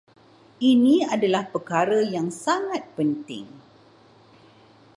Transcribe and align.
Ini 0.73 0.95
adalah 1.15 1.43
perkara 1.53 1.99
yang 2.15 2.29
sangat 2.45 2.81
penting 2.97 3.45